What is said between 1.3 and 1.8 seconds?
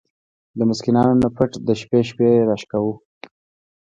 پټ د